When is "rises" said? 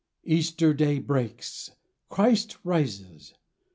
2.63-3.35